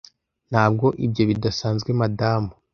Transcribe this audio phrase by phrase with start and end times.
[0.51, 2.51] ntabwo ibyo bidasanzwe madamu